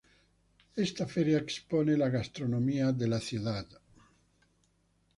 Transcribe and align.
Esta 0.85 1.05
feria 1.15 1.37
expone 1.41 1.95
la 1.95 2.09
gastronomía 2.09 2.91
de 2.91 3.07
la 3.07 3.19
ciudad. 3.19 3.67